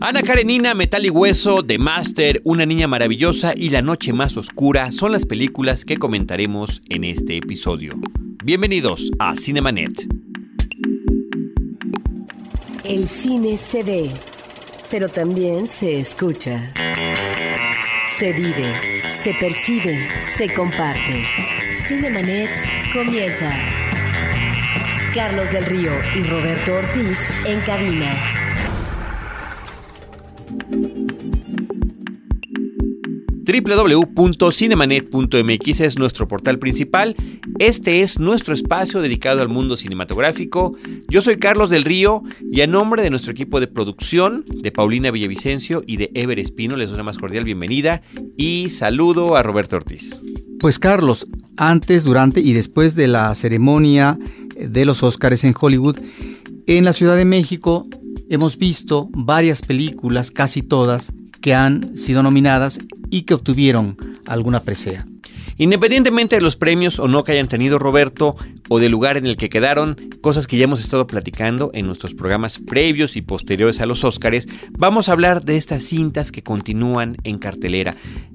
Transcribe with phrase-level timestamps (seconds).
[0.00, 4.92] Ana Karenina, Metal y Hueso, The Master, Una Niña Maravillosa y La Noche Más Oscura
[4.92, 7.98] son las películas que comentaremos en este episodio.
[8.44, 10.06] Bienvenidos a Cinemanet.
[12.84, 14.10] El cine se ve,
[14.90, 16.70] pero también se escucha.
[18.18, 20.06] Se vive, se percibe,
[20.36, 21.24] se comparte.
[21.88, 22.50] Cinemanet
[22.92, 23.83] comienza.
[25.14, 28.12] Carlos del Río y Roberto Ortiz en cabina.
[33.46, 37.14] www.cinemanet.mx es nuestro portal principal.
[37.60, 40.74] Este es nuestro espacio dedicado al mundo cinematográfico.
[41.08, 45.12] Yo soy Carlos del Río y a nombre de nuestro equipo de producción, de Paulina
[45.12, 48.02] Villavicencio y de Ever Espino, les doy una más cordial bienvenida
[48.36, 50.20] y saludo a Roberto Ortiz.
[50.58, 51.26] Pues Carlos,
[51.56, 54.18] antes, durante y después de la ceremonia
[54.56, 55.98] de los Óscares en Hollywood,
[56.66, 57.86] en la Ciudad de México
[58.28, 62.78] hemos visto varias películas, casi todas, que han sido nominadas
[63.10, 65.06] y que obtuvieron alguna presea.
[65.56, 68.36] Independientemente de los premios o no que hayan tenido Roberto
[68.68, 72.14] o del lugar en el que quedaron, cosas que ya hemos estado platicando en nuestros
[72.14, 77.16] programas previos y posteriores a los Óscares, vamos a hablar de estas cintas que continúan
[77.24, 77.94] en cartelera.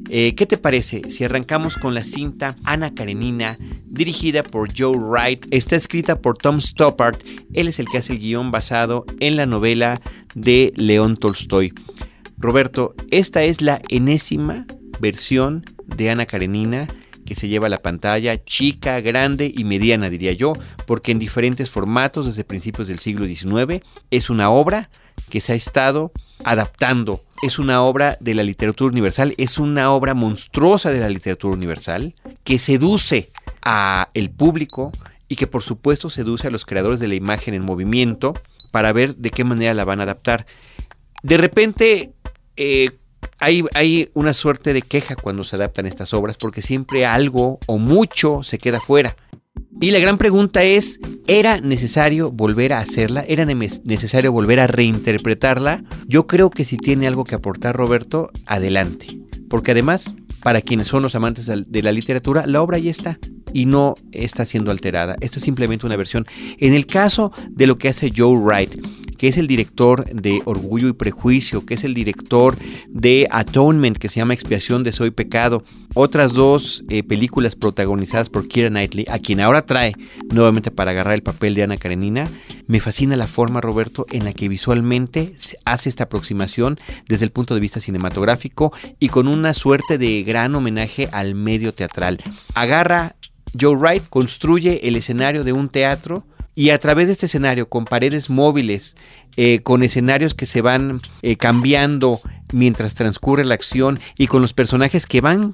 [0.09, 5.45] Eh, ¿Qué te parece si arrancamos con la cinta Ana Karenina, dirigida por Joe Wright?
[5.51, 7.17] Está escrita por Tom Stoppard,
[7.53, 9.99] él es el que hace el guion basado en la novela
[10.35, 11.73] de León Tolstoy.
[12.37, 14.65] Roberto, esta es la enésima
[15.01, 15.65] versión
[15.97, 16.87] de Ana Karenina
[17.29, 20.53] que se lleva la pantalla, chica, grande y mediana, diría yo,
[20.87, 24.89] porque en diferentes formatos desde principios del siglo XIX es una obra
[25.29, 26.11] que se ha estado
[26.43, 27.19] adaptando.
[27.43, 32.15] Es una obra de la literatura universal, es una obra monstruosa de la literatura universal
[32.43, 33.29] que seduce
[33.61, 34.91] a el público
[35.27, 38.33] y que por supuesto seduce a los creadores de la imagen en movimiento
[38.71, 40.47] para ver de qué manera la van a adaptar.
[41.21, 42.11] De repente
[42.57, 42.89] eh,
[43.39, 48.43] hay, una suerte de queja cuando se adaptan estas obras porque siempre algo o mucho
[48.43, 49.15] se queda fuera.
[49.81, 53.23] Y la gran pregunta es, ¿era necesario volver a hacerla?
[53.27, 55.83] ¿Era necesario volver a reinterpretarla?
[56.07, 59.19] Yo creo que si tiene algo que aportar Roberto, adelante.
[59.49, 63.19] Porque además, para quienes son los amantes de la literatura, la obra ya está
[63.53, 65.15] y no está siendo alterada.
[65.21, 66.25] Esto es simplemente una versión.
[66.57, 68.75] En el caso de lo que hace Joe Wright,
[69.17, 74.07] que es el director de Orgullo y Prejuicio, que es el director de Atonement, que
[74.07, 79.19] se llama Expiación de Soy Pecado, otras dos eh, películas protagonizadas por Kira Knightley, a
[79.19, 79.93] quien ahora trae
[80.31, 82.29] nuevamente para agarrar el papel de Ana Karenina,
[82.69, 85.33] me fascina la forma, Roberto, en la que visualmente
[85.65, 90.55] hace esta aproximación desde el punto de vista cinematográfico y con una suerte de gran
[90.55, 92.19] homenaje al medio teatral.
[92.53, 93.15] Agarra
[93.59, 97.85] Joe Wright, construye el escenario de un teatro, y a través de este escenario, con
[97.85, 98.95] paredes móviles,
[99.37, 102.19] eh, con escenarios que se van eh, cambiando
[102.53, 105.53] mientras transcurre la acción y con los personajes que van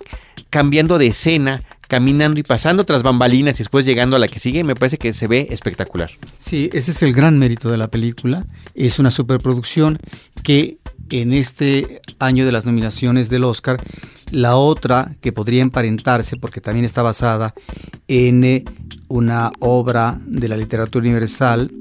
[0.49, 4.63] cambiando de escena, caminando y pasando tras bambalinas y después llegando a la que sigue,
[4.63, 6.11] me parece que se ve espectacular.
[6.37, 8.45] Sí, ese es el gran mérito de la película.
[8.73, 9.99] Es una superproducción
[10.43, 10.77] que
[11.09, 13.81] en este año de las nominaciones del Oscar,
[14.31, 17.53] la otra que podría emparentarse, porque también está basada
[18.07, 18.65] en eh,
[19.07, 21.71] una obra de la literatura universal,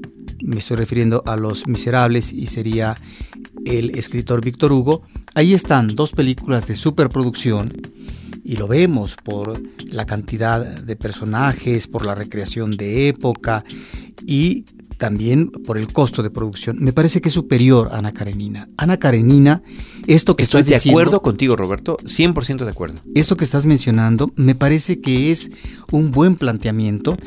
[0.43, 2.95] me estoy refiriendo a Los Miserables y sería
[3.65, 5.03] el escritor Víctor Hugo,
[5.33, 7.73] ahí están dos películas de superproducción
[8.43, 13.63] y lo vemos por la cantidad de personajes, por la recreación de época
[14.25, 14.65] y
[14.97, 16.77] también por el costo de producción.
[16.79, 18.69] Me parece que es superior a Ana Karenina.
[18.77, 19.61] Ana Karenina,
[20.07, 22.99] esto que Estoy estás de acuerdo contigo, Roberto, 100% de acuerdo.
[23.13, 25.51] Esto que estás mencionando me parece que es
[25.91, 27.17] un buen planteamiento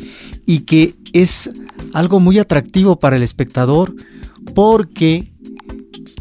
[0.47, 1.51] y que es
[1.93, 3.95] algo muy atractivo para el espectador
[4.55, 5.25] porque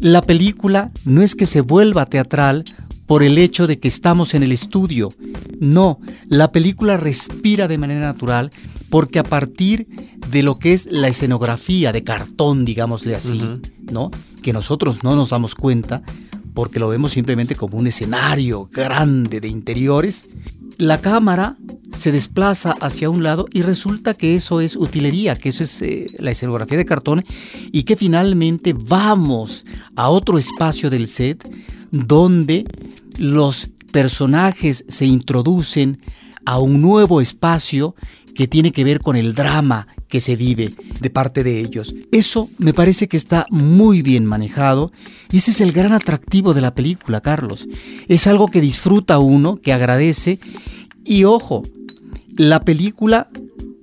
[0.00, 2.64] la película no es que se vuelva teatral
[3.06, 5.10] por el hecho de que estamos en el estudio.
[5.58, 5.98] No,
[6.28, 8.50] la película respira de manera natural
[8.90, 9.86] porque a partir
[10.30, 13.40] de lo que es la escenografía de cartón, digámosle así,
[13.90, 14.10] ¿no?
[14.42, 16.02] Que nosotros no nos damos cuenta
[16.54, 20.28] porque lo vemos simplemente como un escenario grande de interiores,
[20.78, 21.56] la cámara
[21.92, 26.06] se desplaza hacia un lado y resulta que eso es utilería, que eso es eh,
[26.18, 27.24] la escenografía de cartón
[27.72, 29.64] y que finalmente vamos
[29.96, 31.48] a otro espacio del set
[31.90, 32.64] donde
[33.18, 36.00] los personajes se introducen
[36.44, 37.94] a un nuevo espacio
[38.38, 41.92] que tiene que ver con el drama que se vive de parte de ellos.
[42.12, 44.92] Eso me parece que está muy bien manejado
[45.32, 47.66] y ese es el gran atractivo de la película, Carlos.
[48.06, 50.38] Es algo que disfruta uno, que agradece
[51.04, 51.64] y ojo,
[52.36, 53.28] la película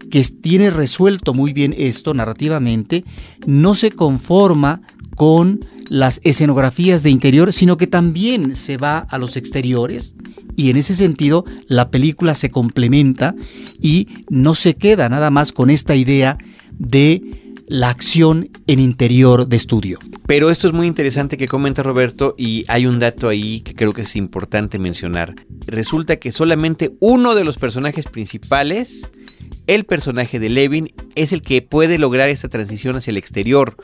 [0.09, 3.03] que tiene resuelto muy bien esto narrativamente,
[3.45, 4.83] no se conforma
[5.17, 5.59] con
[5.89, 10.15] las escenografías de interior, sino que también se va a los exteriores
[10.55, 13.35] y en ese sentido la película se complementa
[13.81, 16.37] y no se queda nada más con esta idea
[16.77, 17.21] de
[17.67, 19.99] la acción en interior de estudio.
[20.27, 23.93] Pero esto es muy interesante que comenta Roberto y hay un dato ahí que creo
[23.93, 25.35] que es importante mencionar.
[25.67, 29.11] Resulta que solamente uno de los personajes principales,
[29.67, 33.77] el personaje de Levin, es el que puede lograr esta transición hacia el exterior.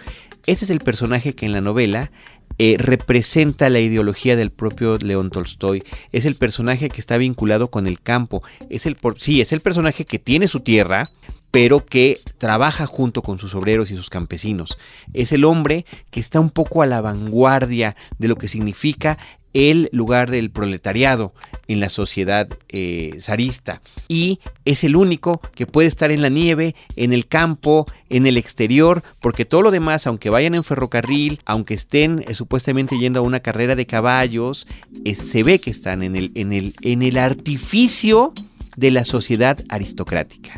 [0.46, 2.12] Ese es el personaje que en la novela
[2.58, 5.84] eh, representa la ideología del propio León Tolstoy.
[6.12, 8.44] Es el personaje que está vinculado con el campo.
[8.70, 11.10] Es el, sí, es el personaje que tiene su tierra,
[11.50, 14.78] pero que trabaja junto con sus obreros y sus campesinos.
[15.14, 19.18] Es el hombre que está un poco a la vanguardia de lo que significa
[19.54, 21.34] el lugar del proletariado
[21.68, 23.82] en la sociedad eh, zarista.
[24.08, 28.38] Y es el único que puede estar en la nieve, en el campo, en el
[28.38, 33.24] exterior, porque todo lo demás, aunque vayan en ferrocarril, aunque estén eh, supuestamente yendo a
[33.24, 34.68] una carrera de caballos,
[35.06, 38.34] eh, se ve que están en el, en, el, en el artificio
[38.78, 40.54] de la sociedad aristocrática.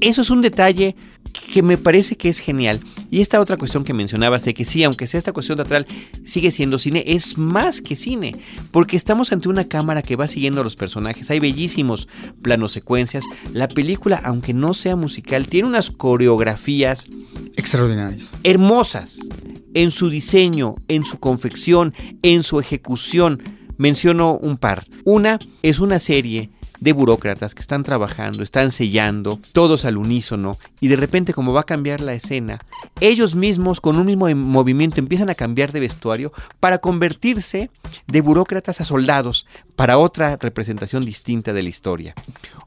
[0.00, 0.94] Eso es un detalle
[1.52, 2.80] que me parece que es genial.
[3.10, 5.86] Y esta otra cuestión que mencionabas de que sí, aunque sea esta cuestión teatral,
[6.24, 8.36] sigue siendo cine, es más que cine,
[8.70, 12.08] porque estamos ante una cámara que va siguiendo a los personajes, hay bellísimos
[12.42, 17.06] planos secuencias, la película, aunque no sea musical, tiene unas coreografías
[17.56, 19.18] extraordinarias, hermosas,
[19.74, 23.42] en su diseño, en su confección, en su ejecución.
[23.76, 24.86] Menciono un par.
[25.04, 26.50] Una es una serie
[26.80, 31.60] de burócratas que están trabajando, están sellando, todos al unísono, y de repente como va
[31.60, 32.58] a cambiar la escena,
[33.00, 37.70] ellos mismos con un mismo movimiento empiezan a cambiar de vestuario para convertirse
[38.06, 42.14] de burócratas a soldados, para otra representación distinta de la historia.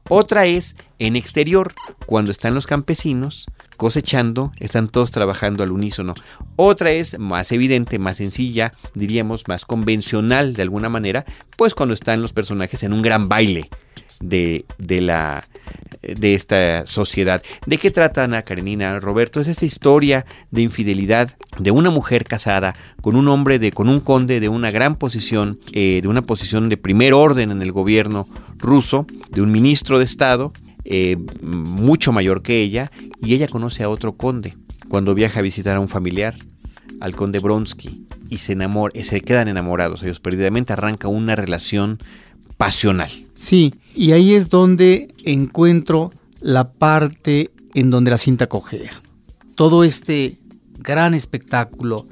[0.08, 1.74] Otra es en exterior,
[2.06, 3.46] cuando están los campesinos
[3.76, 6.14] cosechando, están todos trabajando al unísono.
[6.56, 11.24] Otra es más evidente, más sencilla, diríamos más convencional de alguna manera,
[11.56, 13.70] pues cuando están los personajes en un gran baile
[14.20, 15.44] de, de, la,
[16.02, 17.42] de esta sociedad.
[17.66, 19.40] ¿De qué trata Ana Karenina, Roberto?
[19.40, 24.00] Es esta historia de infidelidad de una mujer casada con un hombre, de, con un
[24.00, 28.28] conde de una gran posición, eh, de una posición de primer orden en el gobierno
[28.56, 30.52] ruso, de un ministro de Estado,
[30.84, 32.90] eh, mucho mayor que ella,
[33.22, 34.56] y ella conoce a otro conde
[34.88, 36.34] cuando viaja a visitar a un familiar,
[37.00, 41.98] al conde Bronsky, y se enamora, se quedan enamorados ellos perdidamente, arranca una relación
[42.60, 43.10] pasional.
[43.34, 49.02] Sí, y ahí es donde encuentro la parte en donde la cinta cojea.
[49.54, 50.36] Todo este
[50.78, 52.06] gran espectáculo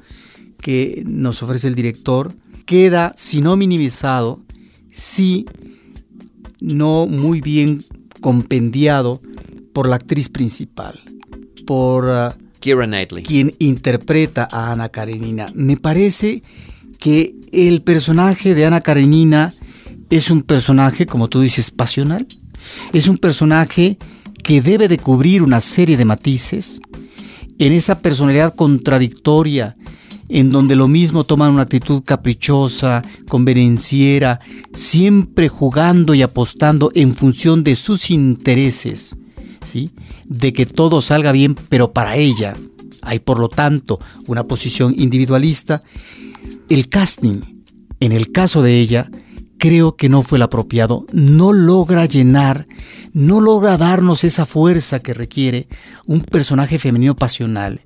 [0.59, 2.33] que nos ofrece el director
[2.65, 4.41] queda, si no minimizado,
[4.89, 5.45] si
[6.59, 7.83] no muy bien
[8.19, 9.21] compendiado
[9.71, 10.99] por la actriz principal,
[11.67, 15.51] por uh, Knightley, quien interpreta a Ana Karenina.
[15.53, 16.41] Me parece
[16.97, 19.53] que el personaje de Ana Karenina
[20.09, 22.27] es un personaje, como tú dices, pasional.
[22.93, 23.97] Es un personaje
[24.43, 26.81] que debe de cubrir una serie de matices
[27.57, 29.75] en esa personalidad contradictoria,
[30.29, 34.39] en donde lo mismo toman una actitud caprichosa, convenenciera,
[34.73, 39.15] siempre jugando y apostando en función de sus intereses,
[39.63, 39.89] ¿sí?
[40.25, 42.55] de que todo salga bien, pero para ella
[43.01, 45.83] hay por lo tanto una posición individualista.
[46.69, 47.41] El casting,
[47.99, 49.09] en el caso de ella,
[49.59, 52.67] creo que no fue el apropiado, no logra llenar,
[53.13, 55.67] no logra darnos esa fuerza que requiere
[56.07, 57.81] un personaje femenino pasional.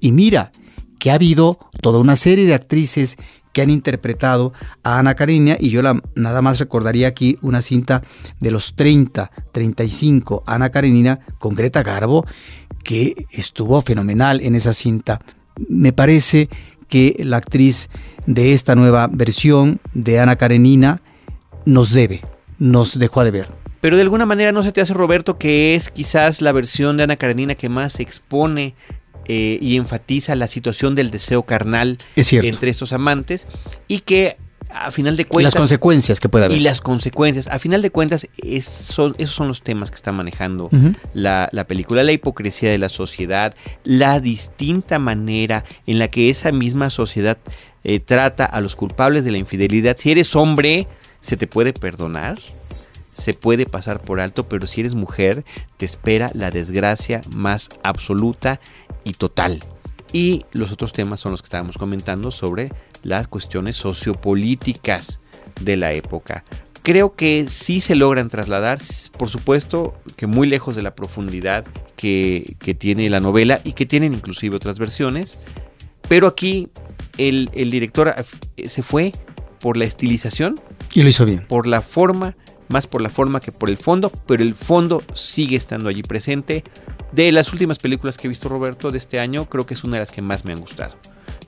[0.00, 0.52] Y mira
[0.98, 3.16] que ha habido toda una serie de actrices
[3.52, 4.52] que han interpretado
[4.82, 5.80] a Ana Karenina y yo
[6.14, 8.02] nada más recordaría aquí una cinta
[8.40, 12.26] de los 30, 35, Ana Karenina con Greta Garbo,
[12.82, 15.20] que estuvo fenomenal en esa cinta.
[15.68, 16.48] Me parece
[16.88, 17.88] que la actriz
[18.26, 21.00] de esta nueva versión de Ana Karenina
[21.64, 22.22] nos debe,
[22.58, 23.48] nos dejó de ver.
[23.80, 27.02] Pero de alguna manera no se te hace, Roberto, que es quizás la versión de
[27.02, 28.74] Ana Karenina que más expone
[29.26, 33.46] eh, y enfatiza la situación del deseo carnal entre estos amantes
[33.88, 34.38] y que
[34.74, 35.54] a final de cuentas...
[35.54, 36.56] las consecuencias que puede haber.
[36.56, 37.46] Y las consecuencias.
[37.48, 38.26] A final de cuentas,
[38.60, 40.68] son, esos son los temas que está manejando
[41.12, 42.02] la, película.
[42.02, 43.54] La hipocresía de la sociedad,
[43.84, 47.38] la distinta manera en la que esa misma sociedad
[47.84, 49.96] eh, trata a los culpables de la infidelidad.
[49.98, 50.88] Si eres hombre,
[51.24, 52.38] se te puede perdonar,
[53.10, 55.42] se puede pasar por alto, pero si eres mujer,
[55.78, 58.60] te espera la desgracia más absoluta
[59.04, 59.60] y total.
[60.12, 65.18] Y los otros temas son los que estábamos comentando sobre las cuestiones sociopolíticas
[65.62, 66.44] de la época.
[66.82, 68.78] creo que sí se logran trasladar,
[69.16, 71.64] por supuesto que muy lejos de la profundidad
[71.96, 75.38] que, tiene la novela y que tienen inclusive otras versiones,
[76.06, 76.68] pero aquí
[77.16, 78.14] el, el director
[78.66, 79.14] se fue
[79.64, 80.60] por la estilización.
[80.92, 81.46] Y lo hizo bien.
[81.48, 82.36] Por la forma,
[82.68, 86.62] más por la forma que por el fondo, pero el fondo sigue estando allí presente.
[87.12, 89.94] De las últimas películas que he visto Roberto de este año, creo que es una
[89.94, 90.94] de las que más me han gustado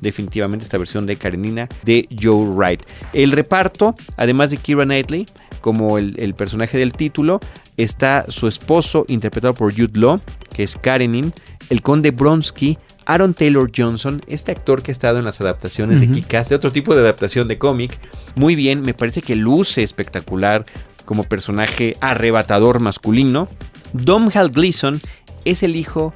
[0.00, 2.82] definitivamente esta versión de Karenina de Joe Wright.
[3.12, 5.26] El reparto, además de Kira Knightley,
[5.60, 7.40] como el, personaje del título,
[7.76, 10.20] está su esposo, interpretado por Jude Law,
[10.54, 11.32] que es Karenin,
[11.68, 16.08] el conde Bronsky, Aaron Taylor Johnson, este actor que ha estado en las adaptaciones de
[16.08, 17.98] Kick-Ass, de otro tipo de adaptación de cómic,
[18.34, 20.66] muy bien, me parece que luce espectacular
[21.04, 23.48] como personaje arrebatador masculino.
[23.92, 25.00] Dom Hal Gleason
[25.44, 26.12] es el hijo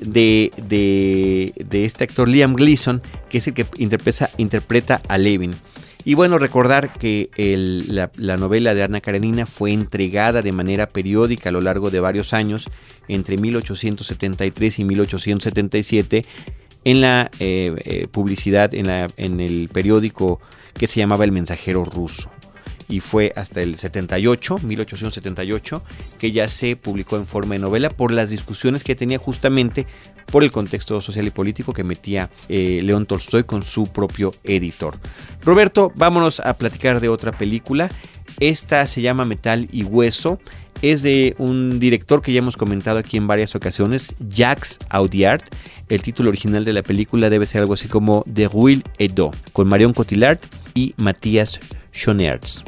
[0.00, 5.54] de, de, este actor Liam Gleason, que es el que interpreta, interpreta a Levin.
[6.04, 7.30] Y bueno, recordar que
[8.16, 12.32] la, novela de Ana Karenina fue entregada de manera periódica a lo largo de varios
[12.32, 12.68] años,
[13.08, 16.24] entre 1873 y 1877,
[16.84, 20.40] en la eh, eh, publicidad, en, la, en el periódico
[20.72, 22.30] que se llamaba El Mensajero Ruso.
[22.88, 25.82] Y fue hasta el 78, 1878,
[26.18, 29.86] que ya se publicó en forma de novela por las discusiones que tenía justamente
[30.30, 34.96] por el contexto social y político que metía eh, León Tolstoy con su propio editor.
[35.42, 37.90] Roberto, vámonos a platicar de otra película.
[38.38, 40.38] Esta se llama Metal y Hueso.
[40.82, 45.42] Es de un director que ya hemos comentado aquí en varias ocasiones, Jacques Audiard.
[45.90, 49.68] El título original de la película debe ser algo así como The Will Edo, con
[49.68, 50.38] Marion Cotillard
[50.74, 51.60] y Matías
[51.92, 52.62] Schoenertz.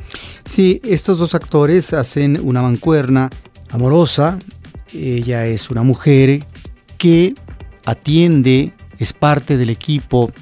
[0.45, 3.31] Sí, estos dos actores hacen una mancuerna
[3.71, 4.39] amorosa.
[4.93, 6.41] Ella es una mujer
[6.99, 7.35] que
[7.85, 10.33] atiende, es parte del equipo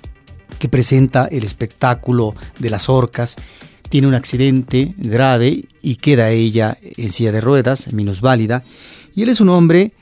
[0.58, 3.36] que presenta el espectáculo de las orcas.
[3.88, 8.62] Tiene un accidente grave y queda ella en silla de ruedas, minusválida.
[9.14, 9.92] Y él es un hombre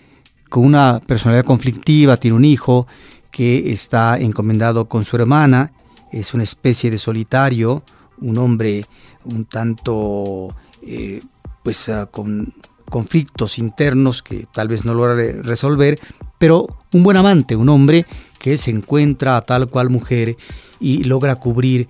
[0.48, 2.86] con una personalidad conflictiva, tiene un hijo
[3.30, 5.72] que está encomendado con su hermana,
[6.10, 7.82] es una especie de solitario,
[8.20, 8.86] un hombre
[9.24, 11.22] un tanto eh,
[11.62, 12.54] pues ah, con
[12.88, 16.00] conflictos internos que tal vez no logra resolver,
[16.38, 18.06] pero un buen amante, un hombre
[18.38, 20.36] que se encuentra a tal cual mujer
[20.80, 21.88] y logra cubrir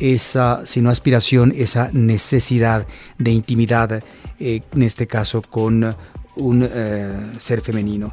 [0.00, 2.86] esa, si no aspiración, esa necesidad
[3.18, 4.02] de intimidad,
[4.40, 5.94] eh, en este caso con
[6.36, 8.12] un eh, ser femenino.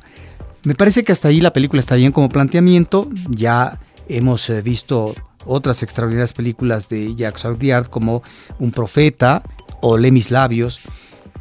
[0.63, 5.81] Me parece que hasta ahí la película está bien como planteamiento, ya hemos visto otras
[5.81, 8.21] extraordinarias películas de Jacques Audiard como
[8.59, 9.41] Un Profeta
[9.81, 10.81] o Le Mis Labios,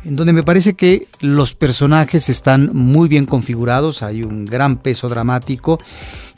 [0.04, 5.08] en donde me parece que los personajes están muy bien configurados, hay un gran peso
[5.08, 5.80] dramático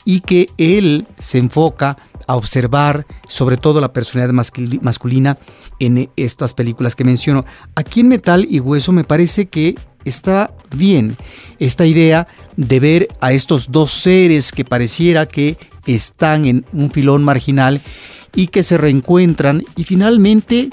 [0.05, 4.33] y que él se enfoca a observar sobre todo la personalidad
[4.81, 5.37] masculina
[5.79, 7.45] en estas películas que menciono.
[7.75, 11.17] Aquí en Metal y Hueso me parece que está bien
[11.59, 12.27] esta idea
[12.57, 17.81] de ver a estos dos seres que pareciera que están en un filón marginal
[18.35, 20.69] y que se reencuentran y finalmente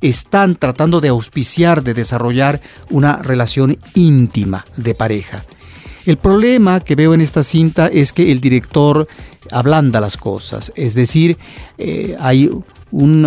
[0.00, 5.44] están tratando de auspiciar, de desarrollar una relación íntima de pareja.
[6.06, 9.06] El problema que veo en esta cinta es que el director
[9.50, 11.36] ablanda las cosas, es decir,
[11.76, 12.50] eh, hay
[12.90, 13.26] un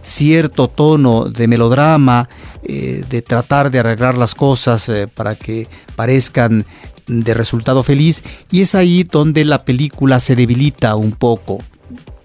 [0.00, 2.28] cierto tono de melodrama,
[2.62, 6.64] eh, de tratar de arreglar las cosas eh, para que parezcan
[7.08, 11.58] de resultado feliz y es ahí donde la película se debilita un poco.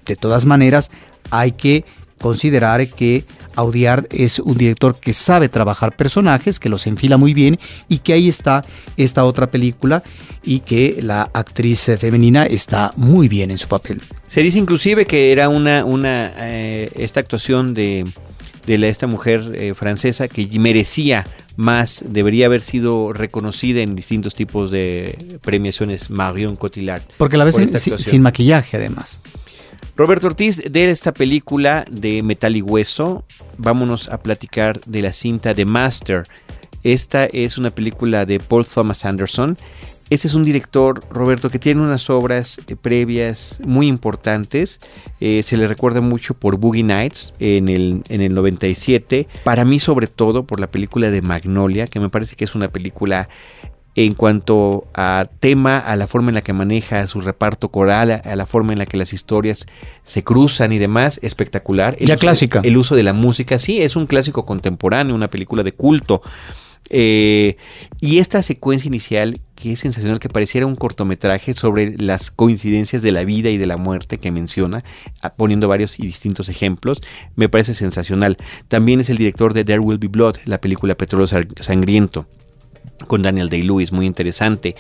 [0.05, 0.91] De todas maneras,
[1.31, 1.85] hay que
[2.21, 3.25] considerar que
[3.57, 7.59] Audiard es un director que sabe trabajar personajes, que los enfila muy bien
[7.89, 8.63] y que ahí está
[8.95, 10.03] esta otra película
[10.43, 14.01] y que la actriz femenina está muy bien en su papel.
[14.27, 18.05] Se dice inclusive que era una, una eh, esta actuación de,
[18.65, 21.25] de esta mujer eh, francesa que merecía
[21.57, 27.01] más, debería haber sido reconocida en distintos tipos de premiaciones Marion Cotillard.
[27.17, 27.59] Porque la ves
[27.97, 29.21] sin maquillaje además.
[29.97, 33.25] Roberto Ortiz, de esta película de Metal y Hueso,
[33.57, 36.27] vámonos a platicar de la cinta de Master.
[36.83, 39.57] Esta es una película de Paul Thomas Anderson.
[40.11, 44.81] Este es un director, Roberto, que tiene unas obras eh, previas muy importantes.
[45.19, 49.27] Eh, se le recuerda mucho por Boogie Nights en el, en el 97.
[49.43, 52.67] Para mí, sobre todo, por la película de Magnolia, que me parece que es una
[52.67, 53.29] película
[53.97, 58.35] en cuanto a tema, a la forma en la que maneja su reparto coral, a,
[58.35, 59.65] la forma en la que las historias
[60.03, 61.97] se cruzan y demás, espectacular.
[61.97, 62.61] ya clásica.
[62.63, 66.21] El uso de la música, sí, es un clásico contemporáneo, una película de culto.
[66.91, 67.57] Eh,
[67.99, 73.11] y esta secuencia inicial que es sensacional, que pareciera un cortometraje sobre las coincidencias de
[73.11, 74.83] la vida y de la muerte que menciona,
[75.37, 77.01] poniendo varios y distintos ejemplos.
[77.35, 78.37] Me parece sensacional.
[78.67, 82.27] También es el director de There Will Be Blood, la película Petróleo Sangriento,
[83.07, 84.75] con Daniel Day-Lewis, muy interesante.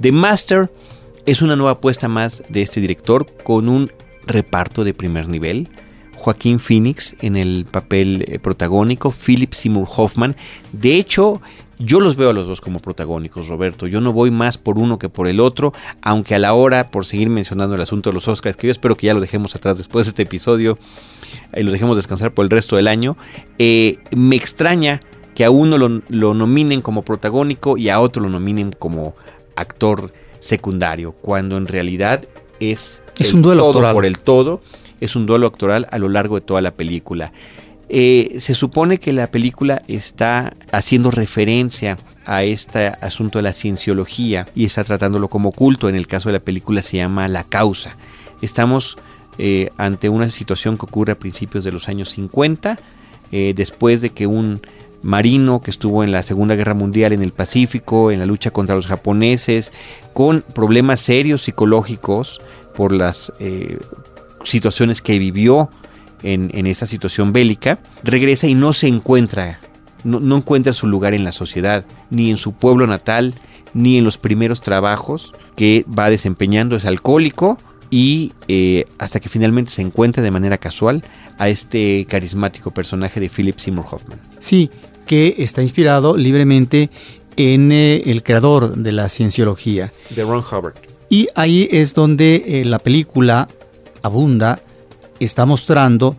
[0.00, 0.70] The Master
[1.26, 3.92] es una nueva apuesta más de este director con un
[4.26, 5.68] reparto de primer nivel.
[6.16, 10.36] Joaquín Phoenix en el papel eh, protagónico, Philip Seymour Hoffman.
[10.72, 11.40] De hecho,
[11.78, 13.86] yo los veo a los dos como protagónicos, Roberto.
[13.86, 15.72] Yo no voy más por uno que por el otro,
[16.02, 18.96] aunque a la hora, por seguir mencionando el asunto de los Oscars, que yo espero
[18.96, 20.78] que ya lo dejemos atrás después de este episodio
[21.54, 23.16] y lo dejemos descansar por el resto del año,
[23.58, 24.98] eh, me extraña
[25.38, 29.14] que a uno lo, nominen como protagónico y a otro lo nominen como
[29.54, 32.24] actor secundario, cuando en realidad
[32.58, 34.60] es, es un duelo todo por el todo,
[35.00, 37.32] es un duelo actoral a lo largo de toda la película.
[37.88, 44.48] Eh, se supone que la película está haciendo referencia a este asunto de la cienciología
[44.56, 45.88] y está tratándolo como culto.
[45.88, 47.96] En el caso de la película se llama La Causa.
[48.42, 48.98] Estamos
[49.38, 52.76] eh, ante una situación que ocurre a principios de los años 50,
[53.30, 54.60] eh, después de que un
[55.02, 58.74] marino que estuvo en la Segunda Guerra Mundial en el Pacífico, en la lucha contra
[58.74, 59.72] los japoneses,
[60.12, 62.40] con problemas serios psicológicos
[62.74, 63.32] por las
[64.44, 65.70] situaciones que vivió
[66.22, 69.60] en, esa situación bélica, regresa y no se encuentra,
[70.04, 73.34] no, encuentra su lugar en la sociedad, ni en su pueblo natal,
[73.74, 77.58] ni en los primeros trabajos que va desempeñando, es alcohólico
[77.90, 81.02] y eh, hasta que finalmente se encuentra de manera casual
[81.38, 84.20] a este carismático personaje de Philip Seymour Hoffman.
[84.38, 84.70] Sí,
[85.06, 86.90] que está inspirado libremente
[87.36, 89.92] en eh, el creador de la cienciología.
[90.10, 90.74] De Ron Hubbard.
[91.08, 93.48] Y ahí es donde eh, la película
[94.02, 94.60] abunda
[95.20, 96.16] está mostrando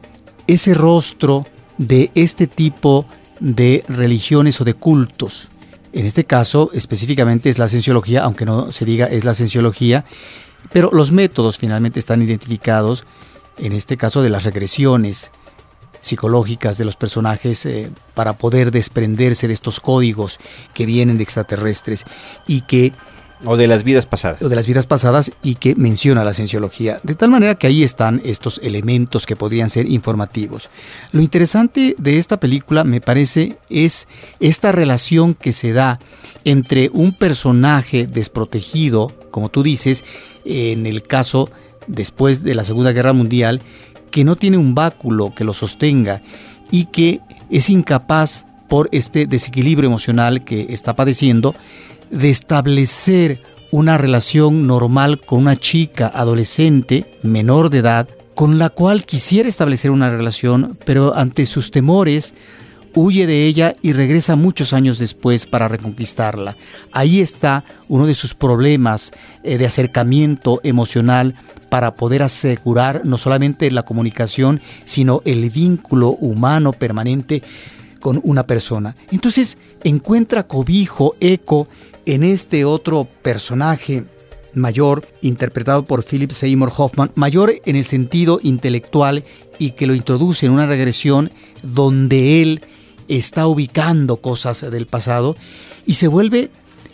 [0.47, 1.45] ese rostro
[1.77, 3.05] de este tipo
[3.39, 5.49] de religiones o de cultos.
[5.93, 10.05] En este caso, específicamente es la cienciología, aunque no se diga es la cienciología,
[10.71, 13.05] pero los métodos finalmente están identificados,
[13.57, 15.31] en este caso de las regresiones
[15.99, 20.39] psicológicas de los personajes eh, para poder desprenderse de estos códigos
[20.73, 22.05] que vienen de extraterrestres
[22.47, 22.93] y que
[23.45, 24.41] o de las vidas pasadas.
[24.41, 26.99] O de las vidas pasadas y que menciona la cienciología.
[27.03, 30.69] De tal manera que ahí están estos elementos que podrían ser informativos.
[31.11, 34.07] Lo interesante de esta película, me parece, es
[34.39, 35.99] esta relación que se da
[36.43, 40.03] entre un personaje desprotegido, como tú dices,
[40.45, 41.49] en el caso
[41.87, 43.61] después de la Segunda Guerra Mundial,
[44.11, 46.21] que no tiene un báculo que lo sostenga
[46.71, 51.55] y que es incapaz por este desequilibrio emocional que está padeciendo
[52.11, 53.37] de establecer
[53.71, 59.91] una relación normal con una chica adolescente menor de edad con la cual quisiera establecer
[59.91, 62.33] una relación, pero ante sus temores
[62.95, 66.55] huye de ella y regresa muchos años después para reconquistarla.
[66.91, 69.11] Ahí está uno de sus problemas
[69.43, 71.35] eh, de acercamiento emocional
[71.69, 77.43] para poder asegurar no solamente la comunicación, sino el vínculo humano permanente
[77.99, 78.95] con una persona.
[79.11, 81.67] Entonces encuentra cobijo, eco
[82.09, 84.03] en este otro personaje
[84.55, 89.23] mayor, interpretado por Philip Seymour Hoffman, mayor en el sentido intelectual
[89.59, 91.29] y que lo introduce en una regresión
[91.61, 92.61] donde él
[93.07, 95.35] está ubicando cosas del pasado
[95.85, 96.49] y se vuelve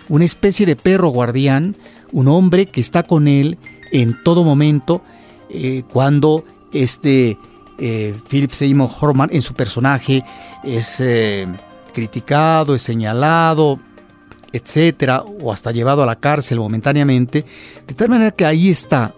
[0.09, 1.77] una especie de perro guardián,
[2.11, 3.57] un hombre que está con él
[3.93, 5.01] en todo momento
[5.49, 7.37] eh, cuando este
[7.79, 10.25] eh, Philip Seymour Hoffman en su personaje
[10.65, 11.47] es eh,
[11.93, 13.79] criticado, es señalado,
[14.55, 17.45] etcétera, o hasta llevado a la cárcel momentáneamente,
[17.85, 19.13] de tal manera que ahí está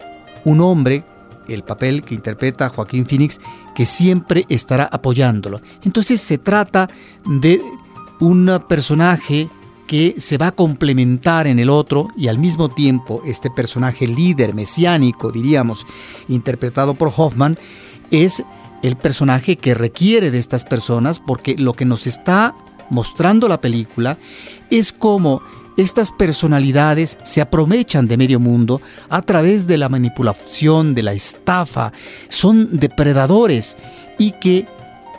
[0.45, 1.03] un hombre,
[1.47, 3.39] el papel que interpreta Joaquín Phoenix,
[3.75, 5.61] que siempre estará apoyándolo.
[5.83, 6.89] Entonces se trata
[7.25, 7.61] de
[8.19, 9.47] un personaje
[9.85, 14.55] que se va a complementar en el otro y al mismo tiempo este personaje líder,
[14.55, 15.85] mesiánico, diríamos,
[16.27, 17.59] interpretado por Hoffman,
[18.09, 18.43] es
[18.81, 22.55] el personaje que requiere de estas personas porque lo que nos está
[22.89, 24.17] mostrando la película
[24.69, 25.41] es cómo
[25.77, 31.93] estas personalidades se aprovechan de medio mundo a través de la manipulación, de la estafa,
[32.29, 33.77] son depredadores
[34.17, 34.65] y que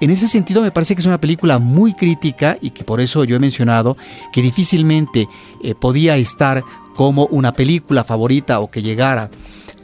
[0.00, 3.24] en ese sentido me parece que es una película muy crítica y que por eso
[3.24, 3.96] yo he mencionado
[4.32, 5.28] que difícilmente
[5.62, 6.62] eh, podía estar
[6.94, 9.30] como una película favorita o que llegara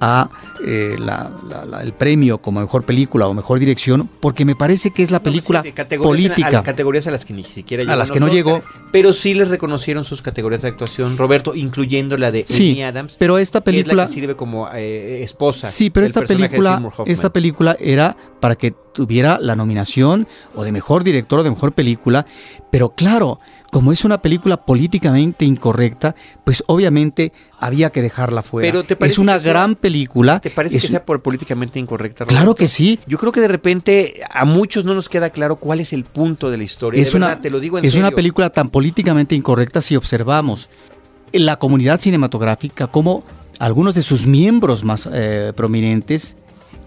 [0.00, 0.28] a
[0.64, 0.96] eh,
[1.82, 5.62] el premio como mejor película o mejor dirección, porque me parece que es la película
[6.02, 6.58] política.
[6.58, 7.92] A, categorías a las que ni siquiera llegó.
[7.92, 8.60] A las que no llegó.
[8.92, 13.16] Pero sí les reconocieron sus categorías de actuación, Roberto, incluyendo la de sí, Adams.
[13.18, 14.08] Pero esta película.
[14.08, 15.70] sirve como eh, esposa.
[15.70, 21.04] Sí, pero esta película, esta película era para que tuviera la nominación o de mejor
[21.04, 22.26] director o de mejor película,
[22.70, 23.38] pero claro,
[23.74, 28.68] como es una película políticamente incorrecta, pues obviamente había que dejarla fuera.
[28.70, 30.38] Pero ¿te parece es una que sea- gran película.
[30.38, 32.24] ¿Te parece es que sea por políticamente incorrecta?
[32.24, 33.00] Claro que sí.
[33.08, 36.52] Yo creo que de repente a muchos no nos queda claro cuál es el punto
[36.52, 37.02] de la historia.
[37.02, 40.70] Es De una, te lo digo en es una película tan políticamente incorrecta si observamos
[41.32, 43.24] en la comunidad cinematográfica como
[43.58, 46.36] algunos de sus miembros más eh, prominentes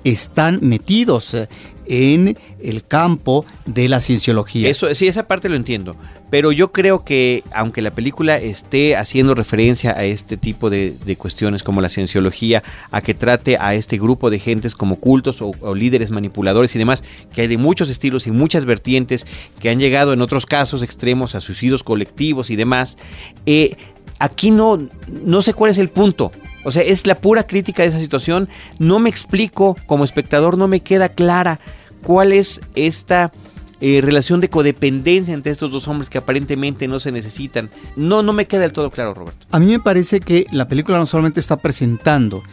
[0.06, 1.50] están metidos eh,
[1.86, 4.69] en el campo de la cienciología.
[4.69, 5.95] Eso, sí, esa parte lo entiendo.
[6.30, 11.63] Pero yo creo que, aunque la película esté haciendo referencia a este tipo de, cuestiones
[11.63, 15.76] como la cienciología, a que trate a este grupo de gentes como cultos o, o
[15.76, 19.26] líderes manipuladores y demás, que hay de muchos estilos y muchas vertientes
[19.60, 22.98] que han llegado en otros casos extremos a suicidios colectivos y demás,
[23.46, 23.76] eh,
[24.20, 24.78] aquí no,
[25.24, 26.32] no sé cuál es el punto.
[26.63, 28.50] O sea, es la pura crítica de esa situación.
[28.78, 31.60] No me explico, como espectador, no me queda clara
[32.04, 33.32] cuál es esta
[33.80, 37.70] eh, relación de codependencia entre estos dos hombres que aparentemente no se necesitan.
[37.96, 39.46] No, no me queda del todo claro, Roberto.
[39.52, 42.44] A mí me parece que la película no solamente está presentando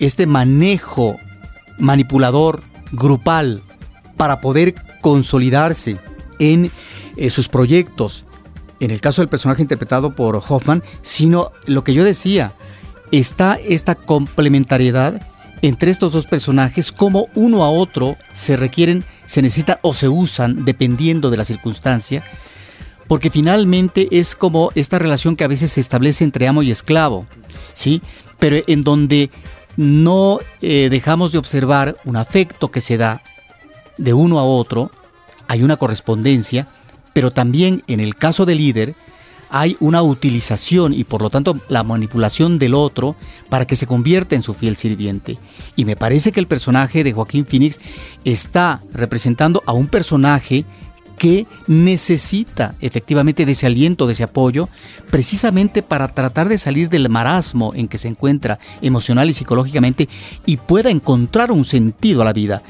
[0.00, 1.16] este manejo
[1.78, 3.60] manipulador grupal
[4.16, 5.96] para poder consolidarse
[6.38, 6.70] en
[7.16, 8.24] eh, sus proyectos,
[8.80, 12.54] en el caso del personaje interpretado por Hoffman, sino lo que yo decía,
[13.10, 15.20] está esta complementariedad
[15.62, 20.66] entre estos dos personajes, como uno a otro se requieren, se necesitan o se usan
[20.66, 22.22] dependiendo de la circunstancia,
[23.08, 27.24] porque finalmente es como esta relación que a veces se establece entre amo y esclavo,
[27.72, 28.02] ¿sí?
[28.38, 29.30] Pero en donde
[29.78, 33.22] no eh, dejamos de observar un afecto que se da
[33.96, 34.90] de uno a otro,
[35.48, 36.68] hay una correspondencia,
[37.14, 38.94] pero también en el caso del líder
[39.52, 43.14] hay una utilización y por lo tanto la manipulación del otro
[43.50, 45.38] para que se convierta en su fiel sirviente.
[45.76, 47.78] Y me parece que el personaje de Joaquín Phoenix
[48.24, 50.64] está representando a un personaje
[51.18, 54.70] que necesita efectivamente de ese aliento, de ese apoyo,
[55.10, 60.08] precisamente para tratar de salir del marasmo en que se encuentra emocional y psicológicamente
[60.46, 62.62] y pueda encontrar un sentido a la vida.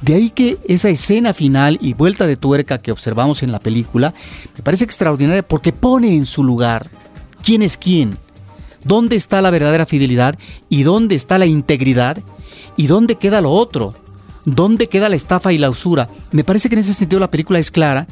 [0.00, 4.14] De ahí que esa escena final y vuelta de tuerca que observamos en la película
[4.56, 6.90] me parece extraordinaria porque pone en su lugar
[7.42, 8.16] quién es quién,
[8.82, 10.38] dónde está la verdadera fidelidad
[10.70, 12.18] y dónde está la integridad
[12.78, 13.94] y dónde queda lo otro,
[14.46, 16.08] dónde queda la estafa y la usura.
[16.32, 18.06] Me parece que en ese sentido la película es clara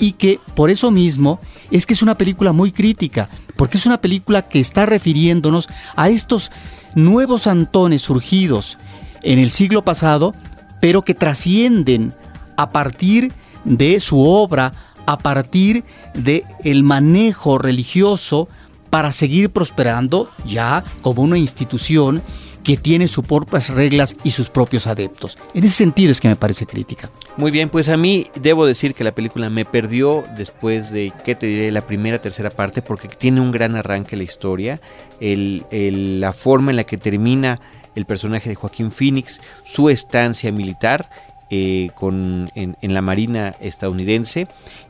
[0.00, 4.00] y que por eso mismo es que es una película muy crítica, porque es una
[4.00, 6.50] película que está refiriéndonos a estos
[6.94, 8.78] nuevos Antones surgidos
[9.22, 10.34] en el siglo pasado
[10.84, 12.12] pero que trascienden
[12.58, 13.32] a partir
[13.64, 14.70] de su obra,
[15.06, 16.44] a partir de
[16.82, 18.50] manejo religioso
[18.90, 22.22] para seguir prosperando ya como una institución
[22.62, 25.38] que tiene sus propias reglas y sus propios adeptos.
[25.54, 27.08] En ese sentido es que me parece crítica.
[27.38, 31.34] Muy bien, pues a mí debo decir que la película me perdió después de, ¿qué
[31.34, 34.82] te diré?, la primera, tercera parte, porque tiene un gran arranque la historia,
[35.18, 37.58] la forma en la que termina
[37.94, 41.08] el personaje de Joaquín Phoenix, su estancia militar
[41.50, 44.48] eh, con, en, la Marina estadounidense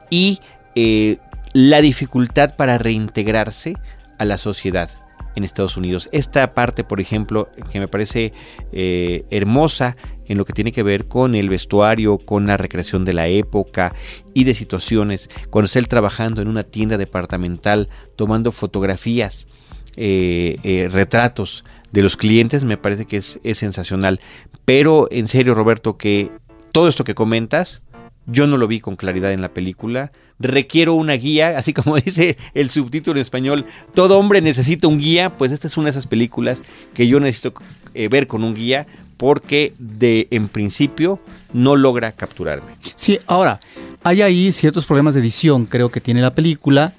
[0.09, 0.40] y
[0.77, 1.19] eh,
[1.53, 3.75] la dificultad para reintegrarse
[4.19, 4.88] a la sociedad
[5.35, 6.09] en Estados Unidos.
[6.12, 8.33] Esta parte, por ejemplo, que me parece
[8.73, 13.14] eh, hermosa en lo que tiene que ver con el vestuario, con la recreación de
[13.14, 13.93] la época
[14.33, 19.49] y de situaciones, cuando está él trabajando en una tienda departamental tomando fotografías,
[19.97, 24.20] retratos de los clientes me parece que es, es, sensacional.
[24.64, 26.33] Pero en serio, Roberto, que
[26.72, 27.83] todo esto que comentas,
[28.26, 30.11] yo no lo vi con claridad en la película.
[30.40, 35.37] Requiero una guía, así como dice el subtítulo en español, todo hombre necesita un guía,
[35.37, 36.62] pues esta es una de esas películas
[36.94, 37.54] que yo necesito
[37.94, 41.20] eh, ver con un guía porque de en principio
[41.52, 42.76] no logra capturarme.
[42.96, 43.61] Sí, ahora,
[44.02, 46.92] hay ahí ciertos problemas de edición, creo que tiene la película,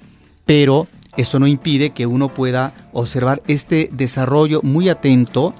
[0.46, 5.54] pero esto no impide que uno pueda observar este desarrollo muy atento,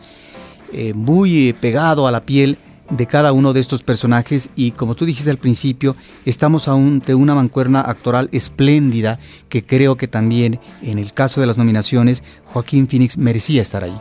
[0.73, 2.59] eh, muy pegado a la piel
[2.90, 7.35] de cada uno de estos personajes y como tú dijiste al principio, estamos ante una
[7.35, 13.19] mancuerna actoral espléndida que creo que también en el caso de las nominaciones Joaquín Phoenix
[13.19, 14.01] merecía estar ahí.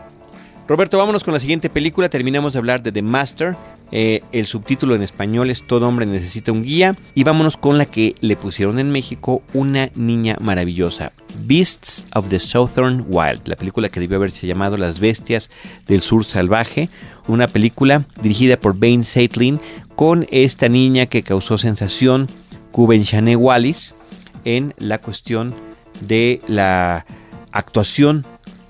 [0.68, 2.10] Roberto, vámonos con la siguiente película.
[2.10, 3.56] Terminamos de hablar de The Master.
[3.92, 6.98] Eh, el subtítulo en español es Todo hombre necesita un guía.
[7.14, 11.12] Y vámonos con la que le pusieron en México Una niña maravillosa.
[11.40, 13.42] Beasts of the Southern Wild.
[13.46, 15.50] La película que debió haberse llamado Las bestias
[15.88, 16.90] del sur salvaje.
[17.28, 19.60] Una película dirigida por Bain Saitlin
[19.96, 22.28] con esta niña que causó sensación,
[22.72, 23.96] Kubenshane Wallis,
[24.44, 25.54] en la cuestión
[26.02, 27.06] de la
[27.52, 28.26] actuación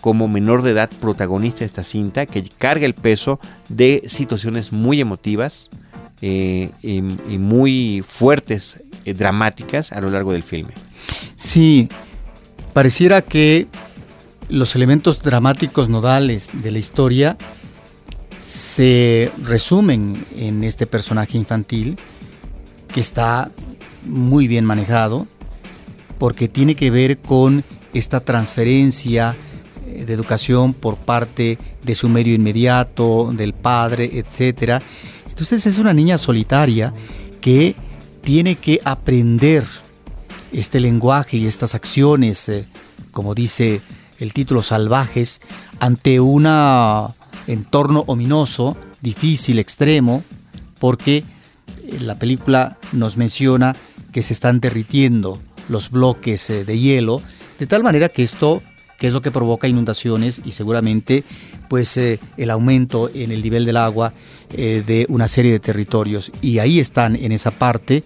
[0.05, 3.39] como menor de edad protagonista de esta cinta que carga el peso
[3.69, 5.71] de situaciones muy emotivas,
[6.21, 10.75] eh, y, muy fuertes, eh, dramáticas a lo largo del filme.
[11.35, 11.89] Sí,
[12.71, 13.65] pareciera que
[14.47, 17.35] los elementos dramáticos nodales de la historia
[18.43, 21.97] se resumen en este personaje infantil
[22.93, 23.49] que está
[24.03, 25.25] muy bien manejado
[26.19, 27.63] porque tiene que ver con
[27.95, 29.33] esta transferencia
[30.03, 34.81] de educación por parte de su medio inmediato, del padre, etc.
[35.27, 36.93] Entonces es una niña solitaria
[37.41, 37.75] que
[38.21, 39.65] tiene que aprender
[40.51, 42.67] este lenguaje y estas acciones, eh,
[43.11, 43.81] como dice
[44.19, 45.41] el título, salvajes,
[45.79, 46.47] ante un
[47.47, 50.23] entorno ominoso, difícil, extremo,
[50.79, 51.23] porque eh,
[51.99, 53.75] la película nos menciona
[54.11, 57.21] que se están derritiendo los bloques eh, de hielo,
[57.59, 58.63] de tal manera que esto,
[58.97, 61.23] que es lo que provoca inundaciones y seguramente
[61.69, 64.13] pues el aumento en el nivel del agua
[64.49, 66.31] de una serie de territorios.
[66.41, 68.03] Y ahí están en esa parte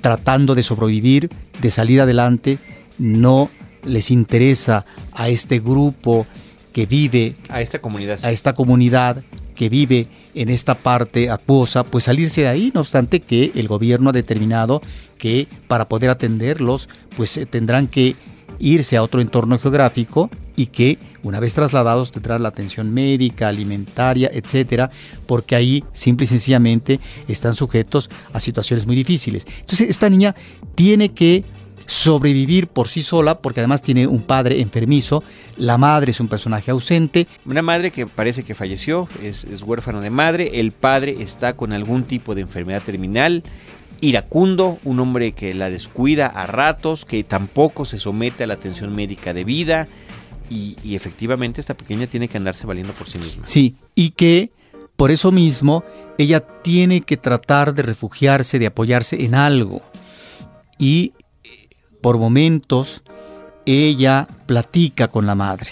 [0.00, 1.28] tratando de sobrevivir,
[1.60, 2.58] de salir adelante,
[2.98, 3.50] no
[3.84, 6.26] les interesa a este grupo
[6.72, 9.22] que vive, a esta comunidad, a esta comunidad
[9.54, 14.10] que vive en esta parte acuosa, pues salirse de ahí, no obstante que el gobierno
[14.10, 14.82] ha determinado
[15.16, 18.14] que para poder atenderlos, pues eh, tendrán que
[18.58, 24.30] irse a otro entorno geográfico y que una vez trasladados tendrán la atención médica, alimentaria,
[24.32, 24.90] etcétera,
[25.26, 29.46] porque ahí simple y sencillamente están sujetos a situaciones muy difíciles.
[29.60, 30.34] Entonces, esta niña
[30.74, 31.44] tiene que
[31.86, 35.22] sobrevivir por sí sola, porque además tiene un padre enfermizo,
[35.56, 37.26] la madre es un personaje ausente.
[37.44, 41.72] Una madre que parece que falleció, es, es huérfano de madre, el padre está con
[41.72, 43.42] algún tipo de enfermedad terminal,
[44.00, 48.94] iracundo, un hombre que la descuida a ratos, que tampoco se somete a la atención
[48.94, 49.88] médica debida
[50.48, 53.46] y, efectivamente esta pequeña tiene que andarse valiendo por sí misma.
[53.46, 54.50] Sí, y que
[54.96, 55.84] por eso mismo
[56.18, 59.82] ella tiene que tratar de refugiarse, de apoyarse en algo.
[60.78, 61.12] Y
[62.00, 63.02] por momentos
[63.64, 65.70] ella platica con la madre.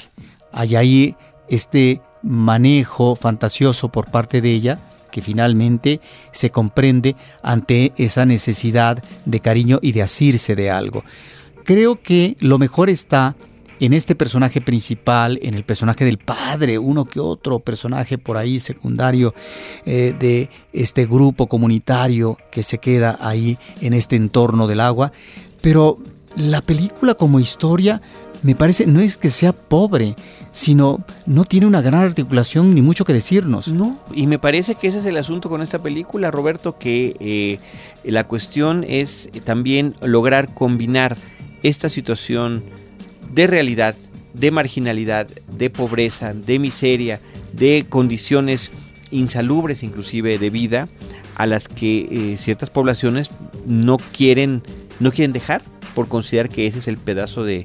[0.52, 1.16] Hay ahí
[1.48, 4.80] este manejo fantasioso por parte de ella
[5.14, 6.00] que finalmente
[6.33, 11.05] se comprende ante esa necesidad de cariño y de asirse de algo.
[11.62, 13.37] Creo que lo mejor está
[13.79, 18.59] en este personaje principal, en el personaje del padre, uno que otro personaje por ahí
[18.59, 19.35] secundario
[19.87, 25.12] eh, de este grupo comunitario que se queda ahí en este entorno del agua,
[25.61, 25.98] pero
[26.35, 28.03] la película como historia
[28.42, 30.16] me parece no es que sea pobre,
[30.54, 33.66] sino no tiene una gran articulación ni mucho que decirnos.
[33.66, 37.58] No, y me parece que ese es el asunto con esta película, Roberto, que eh,
[38.04, 41.16] la cuestión es también lograr combinar
[41.64, 42.62] esta situación
[43.32, 43.96] de realidad,
[44.32, 47.20] de marginalidad, de pobreza, de miseria,
[47.52, 48.70] de condiciones
[49.10, 50.88] insalubres inclusive de vida
[51.34, 53.28] a las que eh, ciertas poblaciones
[53.66, 54.62] no quieren,
[55.00, 55.62] no quieren dejar
[55.94, 57.64] por considerar que ese es el pedazo de,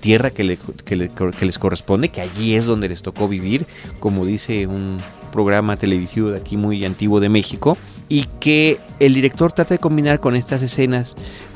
[0.00, 3.66] tierra que, les corresponde, que allí es donde les tocó vivir,
[4.00, 4.98] como dice un
[5.32, 7.76] programa televisivo de aquí muy antiguo de México,
[8.08, 11.14] y que el director trata de combinar con estas escenas,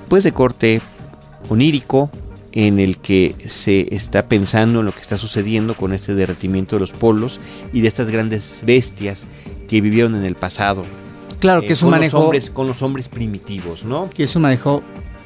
[0.09, 0.81] pues de corte
[1.49, 2.11] onírico,
[2.53, 6.81] en el que se está pensando en lo que está sucediendo con este derretimiento de
[6.81, 7.41] los polos
[7.73, 9.27] y de estas grandes bestias
[9.69, 10.83] que vivieron en el pasado.
[11.41, 12.19] Claro, que eh, es un manejo.
[12.19, 14.11] hombres, con los hombres primitivos, ¿no?
[14.11, 14.83] Que es un manejo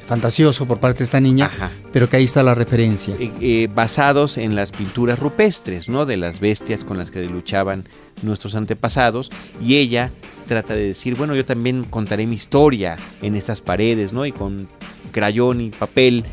[0.07, 1.51] fantasioso por parte de esta niña,
[1.93, 3.15] pero que ahí está la referencia.
[3.19, 6.07] Eh, eh, basados en las pinturas rupestres, ¿no?
[6.07, 7.85] De las bestias con las que luchaban
[8.23, 10.11] nuestros antepasados y ella
[10.47, 14.25] trata de decir, bueno, yo también contaré mi historia en estas paredes, ¿no?
[14.25, 14.69] Y con
[15.13, 16.25] crayón y papel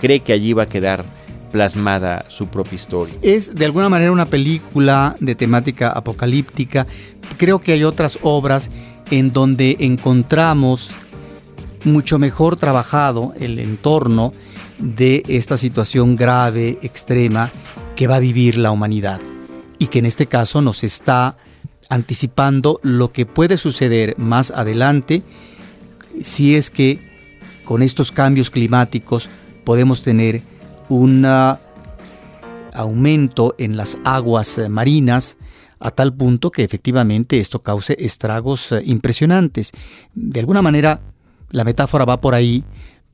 [0.00, 1.04] cree que allí va a quedar
[1.52, 3.14] plasmada su propia historia.
[3.22, 6.86] Es de alguna manera una película de temática apocalíptica.
[7.36, 8.70] Creo que hay otras obras
[9.10, 10.92] en donde encontramos
[11.84, 14.32] mucho mejor trabajado el entorno
[14.78, 17.50] de esta situación grave, extrema,
[17.96, 19.20] que va a vivir la humanidad.
[19.78, 21.36] Y que en este caso nos está
[21.88, 25.22] anticipando lo que puede suceder más adelante
[26.22, 27.10] si es que
[27.64, 29.28] con estos cambios climáticos
[29.64, 30.42] podemos tener
[30.88, 31.26] un
[32.74, 35.36] aumento en las aguas marinas
[35.82, 39.72] a tal punto que efectivamente esto cause estragos eh, impresionantes.
[40.14, 41.00] De alguna manera
[41.52, 42.64] la metáfora va por ahí,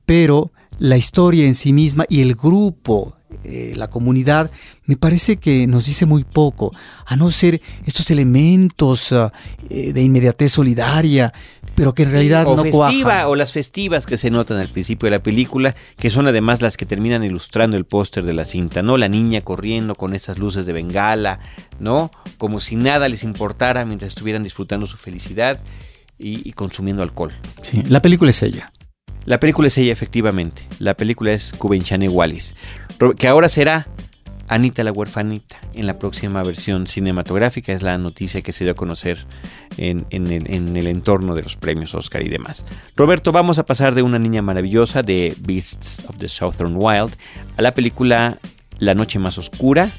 [0.07, 4.51] pero la historia en sí misma y el grupo, eh, la comunidad,
[4.87, 6.73] me parece que nos dice muy poco,
[7.05, 9.33] a no ser estos elementos ah,
[9.69, 11.33] eh, de inmediatez solidaria,
[11.75, 15.07] pero que en realidad o no festiva, O las festivas que se notan al principio
[15.07, 18.83] de la película, que son además las que terminan ilustrando el póster de la cinta,
[18.83, 18.97] ¿no?
[18.97, 21.41] La niña corriendo con esas luces de bengala,
[21.79, 22.11] ¿no?
[22.39, 25.61] Como si nada les importara mientras estuvieran disfrutando su felicidad
[26.19, 27.33] y, consumiendo alcohol.
[27.63, 28.73] Sí, la película es ella.
[29.25, 30.67] La película es ella, efectivamente.
[30.79, 32.55] La película es Kubenchane Wallis,
[33.19, 33.87] que ahora será
[34.49, 37.73] Anita la huerfanita en la próxima versión cinematográfica.
[37.73, 39.27] Es la noticia que se dio a conocer
[39.77, 42.65] en, el, en, el, entorno de los premios Oscar y demás.
[42.97, 47.15] Roberto, vamos a pasar de una niña maravillosa de Beasts of the Southern Wild
[47.59, 48.39] a la película
[48.79, 49.93] La Noche Más Oscura.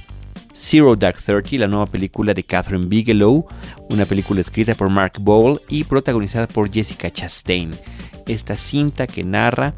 [0.61, 3.47] Zero Dark Thirty, la nueva película de Catherine Bigelow,
[3.89, 7.71] una película escrita por Mark Bowl y protagonizada por Jessica Chastain.
[8.27, 9.73] Esta cinta que narra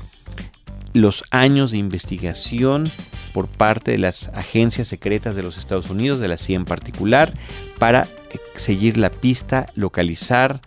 [0.93, 2.91] los años de investigación
[3.31, 7.31] por parte de las agencias secretas de los Estados Unidos, de la CIA en particular,
[7.77, 10.61] para eh, seguir la pista, localizar,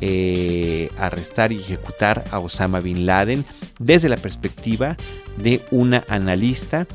[0.00, 3.44] eh, arrestar y ejecutar a Osama Bin Laden
[3.80, 4.96] desde la perspectiva
[5.36, 6.86] de una analista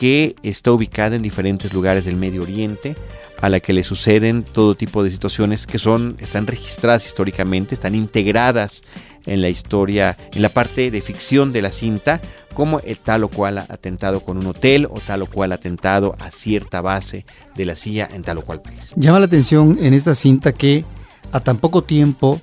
[0.00, 2.96] que está ubicada en diferentes lugares del Medio Oriente,
[3.42, 7.94] a la que le suceden todo tipo de situaciones que son, están registradas históricamente, están
[7.94, 8.82] integradas
[9.26, 12.18] en la historia, en la parte de ficción de la cinta,
[12.54, 16.80] como tal o cual atentado con un hotel o tal o cual atentado a cierta
[16.80, 18.94] base de la CIA en tal o cual país.
[18.96, 20.82] Llama la atención en esta cinta que
[21.30, 22.40] a tan poco tiempo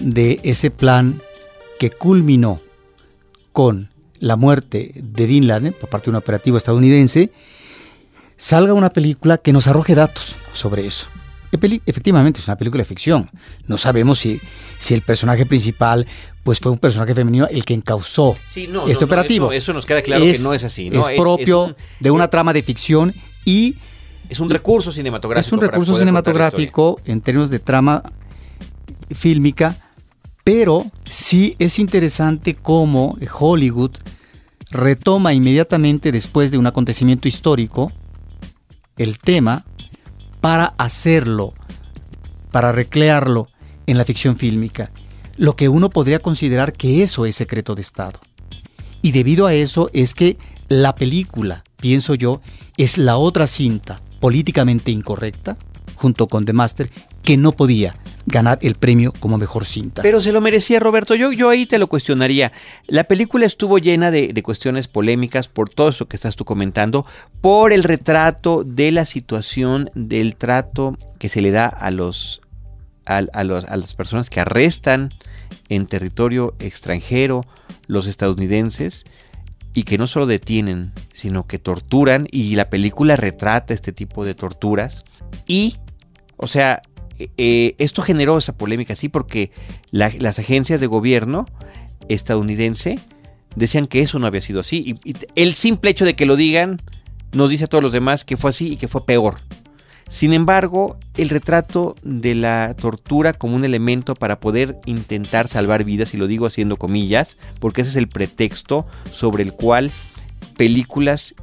[0.00, 1.20] de ese plan
[1.80, 2.60] que culminó
[3.52, 7.32] con la muerte de Bin Laden por parte de un operativo estadounidense,
[8.36, 11.08] salga una película que nos arroje datos sobre eso.
[11.52, 13.28] Efectivamente, es una película de ficción.
[13.66, 14.40] No sabemos si,
[14.78, 16.06] si el personaje principal
[16.44, 18.36] pues fue un personaje femenino el que encausó
[18.88, 19.52] este operativo.
[19.52, 20.90] eso, nos queda claro que no es así.
[20.92, 23.12] Es, propio de una trama de ficción
[23.44, 23.74] y...
[24.28, 25.46] Es un recurso cinematográfico.
[25.46, 28.04] Es un recurso cinematográfico en términos de trama
[29.12, 29.89] fílmica,
[30.44, 33.92] pero sí es interesante cómo Hollywood
[34.70, 37.92] retoma inmediatamente después de un acontecimiento histórico
[38.96, 39.64] el tema
[40.40, 41.54] para hacerlo,
[42.50, 43.48] para recrearlo
[43.86, 44.90] en la ficción fílmica,
[45.36, 48.20] lo que uno podría considerar que eso es secreto de Estado.
[49.02, 50.36] Y debido a eso es que
[50.68, 52.40] la película, pienso yo,
[52.76, 55.56] es la otra cinta políticamente incorrecta,
[55.94, 56.90] junto con The Master,
[57.22, 57.94] que no podía
[58.30, 60.02] ganar el premio como mejor cinta.
[60.02, 62.52] Pero se lo merecía Roberto, yo, yo ahí te lo cuestionaría.
[62.86, 67.04] La película estuvo llena de, cuestiones polémicas por todo eso que estás tú comentando,
[67.40, 72.40] por el retrato de la situación del trato que se le da a los
[73.06, 75.12] a, los, a las personas que arrestan
[75.68, 77.40] en territorio extranjero
[77.88, 79.04] los estadounidenses
[79.74, 84.34] y que no solo detienen, sino que torturan y la película retrata este tipo de
[84.34, 85.04] torturas
[85.46, 85.76] y,
[86.36, 86.82] o sea,
[87.36, 89.50] eh, esto generó esa polémica, sí, porque
[89.90, 91.46] las agencias de gobierno
[92.08, 92.98] estadounidense
[93.56, 94.96] decían que eso no había sido así.
[95.04, 96.78] Y, el simple hecho de que lo digan
[97.32, 99.36] nos dice a todos los demás que fue así y que fue peor.
[100.08, 106.14] Sin embargo, el retrato de la tortura como un elemento para poder intentar salvar vidas,
[106.14, 109.92] y lo digo haciendo comillas, porque ese es el pretexto sobre el cual
[110.56, 111.36] películas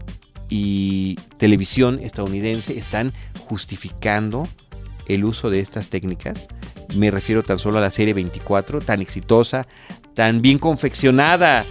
[0.50, 4.44] y televisión estadounidense están justificando
[5.08, 6.48] el uso de estas técnicas.
[6.96, 9.68] Me refiero tan solo a la serie 24, tan exitosa,
[10.14, 11.66] tan bien confeccionada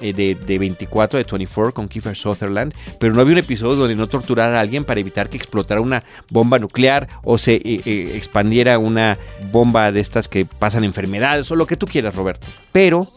[0.00, 4.08] eh, de, 24, de 24 con Kiefer Sutherland, pero no había un episodio donde no
[4.08, 8.78] torturara a alguien para evitar que explotara una bomba nuclear o se eh, eh, expandiera
[8.78, 9.16] una
[9.50, 12.46] bomba de estas que pasan enfermedades o lo que tú quieras, Roberto.
[12.72, 13.10] Pero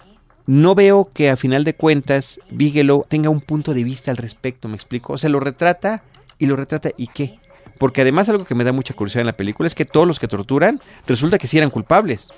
[0.45, 4.69] no veo que a final de cuentas Bigelow tenga un punto de vista al respecto,
[4.69, 5.13] me explico.
[5.13, 6.03] O sea, lo retrata
[6.38, 7.38] y lo retrata y qué.
[7.80, 10.20] Porque además algo que me da mucha curiosidad en la película es que todos los
[10.20, 12.30] que torturan resulta que sí eran culpables.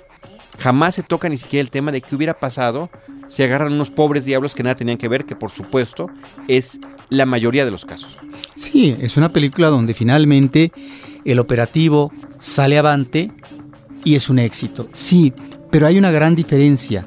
[0.58, 2.88] Jamás se toca ni siquiera el tema de qué hubiera pasado
[3.28, 6.08] si agarran unos pobres diablos que nada tenían que ver, que por supuesto
[6.48, 6.78] es
[7.08, 8.18] la mayoría de los casos.
[8.54, 10.72] Sí, es una película donde finalmente
[11.24, 13.32] el operativo sale avante
[14.04, 14.88] y es un éxito.
[14.92, 15.32] Sí,
[15.70, 17.06] pero hay una gran diferencia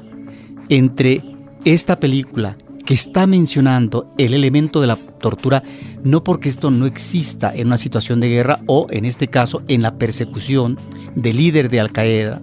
[0.68, 1.22] entre
[1.64, 5.62] esta película que está mencionando el elemento de la tortura,
[6.04, 9.82] no porque esto no exista en una situación de guerra o, en este caso, en
[9.82, 10.78] la persecución
[11.16, 12.40] del líder de Al Qaeda,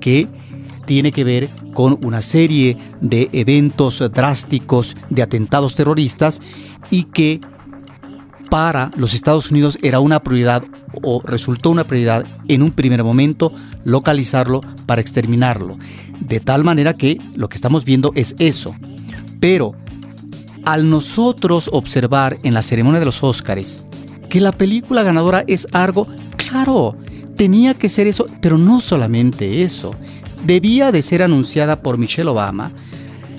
[0.00, 0.26] que
[0.86, 6.40] tiene que ver con una serie de eventos drásticos de atentados terroristas
[6.90, 7.40] y que
[8.50, 10.64] para los Estados Unidos era una prioridad
[11.02, 13.52] o resultó una prioridad en un primer momento
[13.84, 15.78] localizarlo para exterminarlo.
[16.20, 18.74] De tal manera que lo que estamos viendo es eso.
[19.42, 19.74] Pero
[20.64, 23.84] al nosotros observar en la ceremonia de los Óscares
[24.30, 26.96] que la película ganadora es algo, claro,
[27.36, 29.96] tenía que ser eso, pero no solamente eso.
[30.44, 32.70] Debía de ser anunciada por Michelle Obama,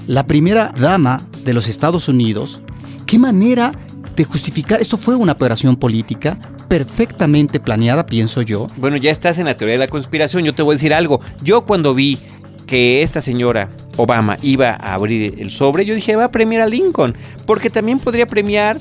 [0.06, 2.62] la primera dama de los Estados Unidos.
[3.06, 3.72] ¿Qué manera
[4.18, 4.82] de justificar?
[4.82, 6.38] Esto fue una operación política
[6.68, 8.68] perfectamente planeada, pienso yo.
[8.76, 10.44] Bueno, ya estás en la teoría de la conspiración.
[10.44, 11.22] Yo te voy a decir algo.
[11.42, 12.20] Yo cuando vi
[12.66, 16.66] que esta señora Obama iba a abrir el sobre, yo dije, va a premiar a
[16.66, 18.80] Lincoln, porque también podría premiar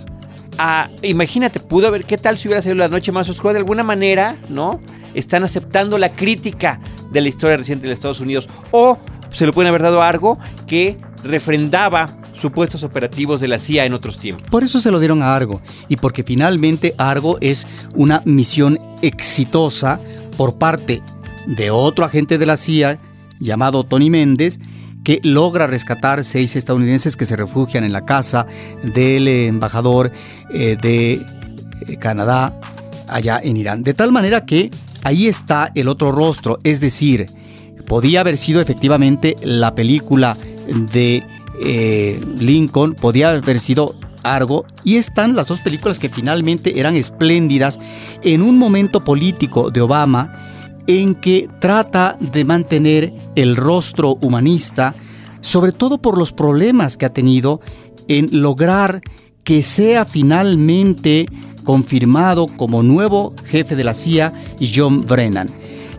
[0.59, 3.53] a, imagínate, pudo haber, ¿qué tal si hubiera sido la noche más oscura?
[3.53, 4.81] De alguna manera, ¿no?
[5.15, 6.81] Están aceptando la crítica
[7.11, 8.99] de la historia reciente de los Estados Unidos, o
[9.31, 14.19] se le pueden haber dado algo que refrendaba supuestos operativos de la CIA en otros
[14.19, 14.49] tiempos.
[14.51, 20.01] Por eso se lo dieron a Argo y porque finalmente Argo es una misión exitosa
[20.37, 21.03] por parte
[21.47, 22.99] de otro agente de la CIA
[23.43, 24.59] llamado Tony Méndez
[25.05, 28.47] que logra rescatar seis estadounidenses que se refugian en la casa
[28.83, 30.13] del embajador
[30.51, 32.59] eh, de eh, Canadá
[33.09, 33.83] allá en Irán.
[33.83, 34.71] De tal manera que
[35.03, 37.27] ahí está el otro rostro, es decir,
[37.87, 40.37] podía haber sido efectivamente la película
[40.93, 41.23] de
[41.61, 47.81] eh, Lincoln, podía haber sido Argo, y están las dos películas que finalmente eran espléndidas
[48.23, 50.52] en un momento político de Obama
[50.87, 54.95] en que trata de mantener el rostro humanista,
[55.41, 57.61] sobre todo por los problemas que ha tenido
[58.09, 59.03] en lograr
[59.45, 61.27] que sea finalmente
[61.65, 64.33] confirmado como nuevo jefe de la CIA
[64.75, 65.49] John Brennan.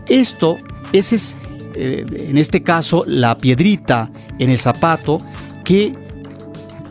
[0.08, 0.58] Esto,
[0.92, 1.36] ese es
[1.74, 5.18] eh, en este caso la piedrita en el zapato
[5.64, 5.94] que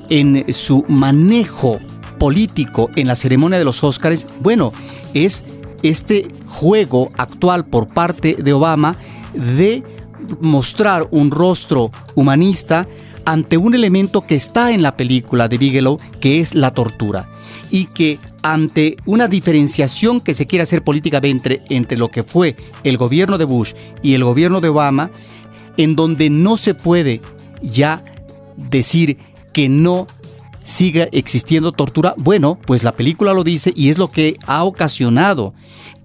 [0.09, 1.79] en su manejo
[2.19, 4.73] político en la ceremonia de los Óscares, bueno,
[5.13, 5.45] es
[5.83, 8.97] este juego actual por parte de Obama
[9.33, 9.83] de
[10.41, 12.87] mostrar un rostro humanista
[13.25, 17.29] ante un elemento que está en la película de Bigelow, que es la tortura,
[17.69, 22.97] y que ante una diferenciación que se quiere hacer políticamente entre lo que fue el
[22.97, 25.11] gobierno de Bush y el gobierno de Obama,
[25.77, 27.21] en donde no se puede
[27.61, 28.03] ya
[28.57, 29.17] decir
[29.53, 30.07] que no
[30.63, 35.53] siga existiendo tortura, bueno, pues la película lo dice y es lo que ha ocasionado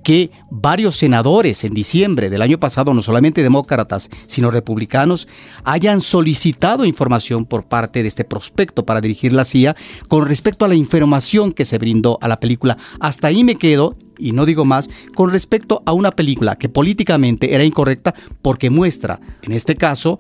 [0.02, 5.28] que varios senadores en diciembre del año pasado, no solamente demócratas, sino republicanos,
[5.64, 9.76] hayan solicitado información por parte de este prospecto para dirigir la CIA
[10.08, 12.78] con respecto a la información que se brindó a la película.
[13.00, 17.54] Hasta ahí me quedo y no digo más, con respecto a una película que políticamente
[17.54, 20.18] era incorrecta porque muestra, en este caso,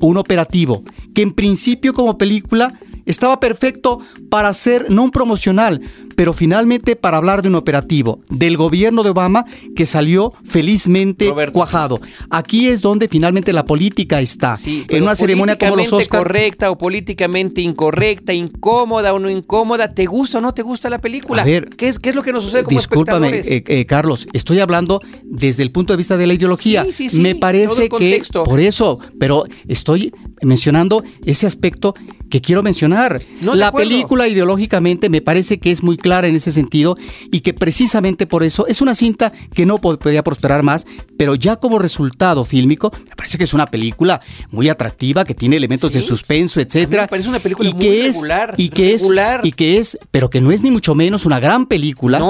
[0.00, 0.82] un operativo
[1.14, 2.72] que en principio como película
[3.06, 4.00] estaba perfecto
[4.30, 5.80] para ser no un promocional,
[6.14, 9.44] pero finalmente para hablar de un operativo del gobierno de Obama
[9.74, 12.00] que salió felizmente cuajado.
[12.30, 14.56] Aquí es donde finalmente la política está.
[14.66, 16.24] en una ceremonia como los Oscars.
[16.24, 21.00] correcta o políticamente incorrecta, incómoda o no incómoda, ¿te gusta o no te gusta la
[21.00, 21.42] película?
[21.42, 24.26] A ver, ¿qué es, qué es lo que nos sucede como Discúlpame, eh, eh, Carlos,
[24.32, 26.86] estoy hablando desde el punto de vista de la ideología.
[26.92, 30.12] Sí, sí, Me parece que por eso, pero estoy
[30.42, 31.94] mencionando ese aspecto
[32.30, 33.20] que quiero mencionar.
[33.40, 36.98] la película ideológicamente me parece que es muy clara en ese sentido
[37.32, 40.84] y que precisamente por eso es una cinta que no podía prosperar más,
[41.16, 45.56] pero ya como resultado fílmico me parece que es una película muy atractiva que tiene
[45.56, 47.04] elementos de suspenso, etcétera.
[47.04, 48.20] Me parece una película y que es,
[48.58, 49.02] y que es
[49.44, 52.20] y que es, pero que no es ni mucho menos una gran película,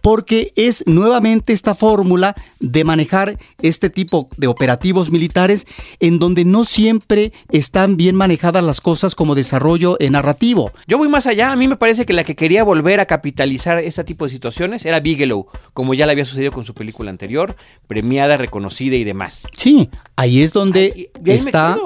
[0.00, 5.66] porque es nuevamente esta fórmula de manejar este tipo de operativos militares
[6.00, 10.72] en donde no siempre están bien manejadas las cosas como desarrollo narrativo.
[10.86, 13.78] Yo voy más allá, a mí me parece que la que quería volver a capitalizar
[13.78, 17.56] este tipo de situaciones era Bigelow, como ya le había sucedido con su película anterior,
[17.88, 19.44] premiada, reconocida y demás.
[19.56, 21.76] Sí, ahí es donde está,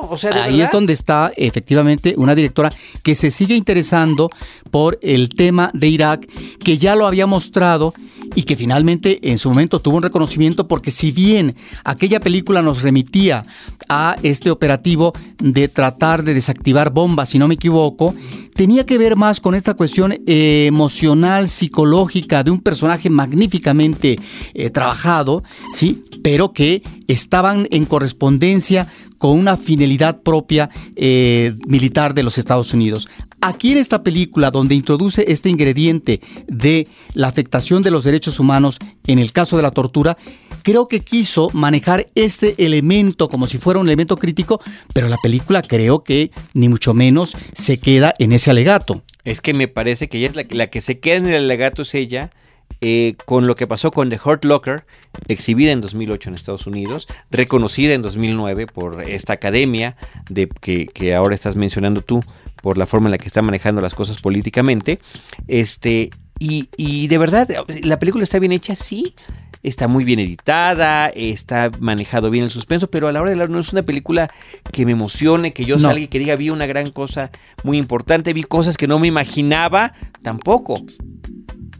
[0.43, 2.71] ahí es donde está efectivamente una directora
[3.03, 4.29] que se sigue interesando
[4.71, 6.29] por el tema de Irak,
[6.63, 7.95] que ya lo había mostrado
[8.35, 12.83] y que finalmente en su momento tuvo un reconocimiento porque si bien aquella película nos
[12.83, 13.45] remitía
[13.89, 18.15] a este operativo de tratar de desactivar bombas, si no me equivoco,
[18.55, 24.19] tenía que ver más con esta cuestión eh, emocional, psicológica de un personaje magníficamente
[24.55, 26.05] eh, trabajado, ¿sí?
[26.23, 28.89] pero que estaban en correspondencia
[29.23, 33.09] con una finalidad propia eh, militar de los Estados Unidos.
[33.41, 38.81] Aquí en esta película, donde introduce este ingrediente de la afectación de los derechos humanos
[39.07, 40.19] en el caso de la tortura,
[40.65, 44.61] creo que quiso manejar este elemento como si fuera un elemento crítico,
[44.93, 49.05] pero la película creo que ni mucho menos se queda en ese alegato.
[49.23, 51.83] Es que me parece que ella es la, la que se queda en el alegato
[51.83, 52.33] es ella
[52.81, 54.85] eh, con lo que pasó con The Hurt Locker,
[55.29, 59.97] exhibida en 2008 en Estados Unidos, reconocida en 2009 por esta academia
[60.29, 62.23] de, que, ahora estás mencionando tú,
[62.63, 65.01] por la forma en la que está manejando las cosas políticamente.
[65.49, 67.49] Este, y, de verdad,
[67.83, 69.15] la película está bien hecha, sí,
[69.63, 73.47] está muy bien editada, está manejado bien el suspenso, pero a la hora de la
[73.47, 74.29] no es una película
[74.73, 77.31] que me emocione, que yo salga y que diga vi una gran cosa
[77.63, 79.93] muy importante, vi cosas que no me imaginaba,
[80.23, 80.83] tampoco.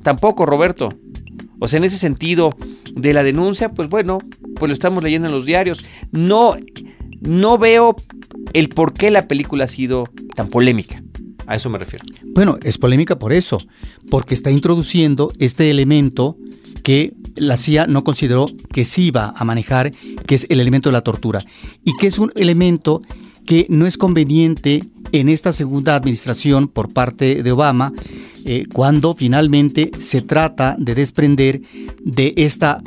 [0.03, 0.93] Tampoco, Roberto.
[1.61, 2.51] O sea, en ese sentido
[2.95, 4.19] de la denuncia, pues bueno,
[4.57, 5.85] pues lo estamos leyendo en los diarios.
[6.11, 6.57] No,
[7.21, 7.95] no veo
[8.53, 11.03] el por qué la película ha sido tan polémica.
[11.47, 12.05] A eso me refiero.
[12.35, 13.59] Bueno, es polémica por eso,
[14.11, 16.37] porque está introduciendo este elemento
[16.83, 19.93] que la CIA no consideró que sí iba a manejar,
[20.27, 21.45] que es el elemento de la tortura,
[21.85, 23.03] y que es un elemento
[23.47, 27.93] que no es conveniente en esta segunda administración por parte de Obama,
[28.45, 31.61] eh, cuando finalmente se trata de desprender
[32.01, 32.83] de esta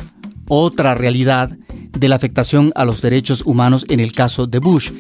[0.49, 1.57] otra realidad
[1.97, 4.91] de la afectación a los derechos humanos en el caso de Bush.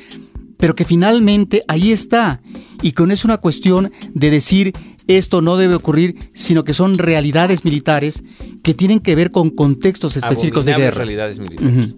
[0.57, 2.41] Pero que finalmente ahí está,
[2.81, 4.73] y con es una cuestión de decir
[5.07, 8.23] esto no debe ocurrir, sino que son realidades militares
[8.63, 10.97] que tienen que ver con contextos específicos de guerra.
[10.97, 11.95] realidades militares.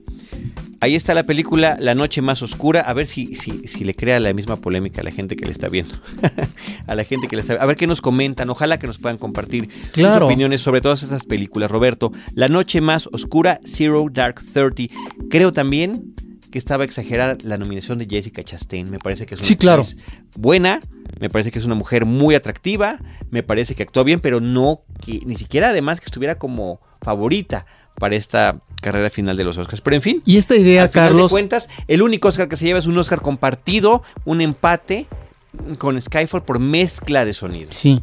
[0.79, 2.81] Ahí está la película La Noche Más Oscura.
[2.81, 5.51] A ver si, si, si le crea la misma polémica a la gente que le
[5.51, 5.95] está viendo.
[6.87, 8.49] a la gente que le está A ver qué nos comentan.
[8.49, 11.71] Ojalá que nos puedan compartir sus opiniones sobre todas esas películas.
[11.71, 14.91] Roberto, La Noche Más Oscura, Zero Dark Thirty.
[15.29, 16.13] Creo también
[16.51, 18.91] que estaba exagerada la nominación de Jessica Chastain.
[18.91, 19.83] Me parece que es una sí, claro.
[20.35, 20.81] buena.
[21.19, 22.99] Me parece que es una mujer muy atractiva.
[23.31, 27.65] Me parece que actuó bien, pero no que ni siquiera además que estuviera como favorita
[27.99, 29.81] para esta carrera final de los Oscars.
[29.81, 30.21] Pero en fin.
[30.25, 31.29] Y esta idea, al Carlos.
[31.29, 35.07] De cuentas, el único Oscar que se lleva es un Oscar compartido, un empate
[35.77, 37.69] con Skyfall por mezcla de sonido.
[37.71, 38.01] Sí.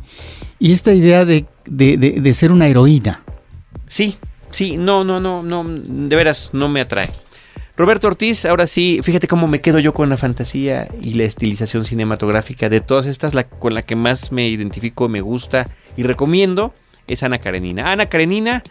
[0.59, 3.23] Y esta idea de, de, de ser una heroína.
[3.87, 4.19] Sí,
[4.51, 7.11] sí, no, no, no, no, de veras no me atrae.
[7.77, 11.85] Roberto Ortiz, ahora sí, fíjate cómo me quedo yo con la fantasía y la estilización
[11.85, 16.73] cinematográfica de todas estas, la, con la que más me identifico, me gusta y recomiendo
[17.09, 17.91] es Ana Karenina.
[17.91, 18.63] Ana Karenina